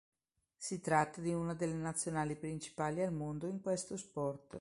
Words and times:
Si 0.57 0.79
tratta 0.81 1.21
di 1.21 1.31
una 1.31 1.53
delle 1.53 1.75
nazionali 1.75 2.35
principali 2.35 3.03
al 3.03 3.13
mondo 3.13 3.45
in 3.45 3.61
questo 3.61 3.97
sport. 3.97 4.49